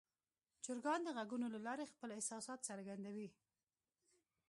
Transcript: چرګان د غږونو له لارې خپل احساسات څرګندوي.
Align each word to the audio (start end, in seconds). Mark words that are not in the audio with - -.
چرګان 0.65 0.99
د 1.03 1.07
غږونو 1.17 1.47
له 1.55 1.59
لارې 1.67 1.91
خپل 1.91 2.09
احساسات 2.13 2.59
څرګندوي. 2.69 3.29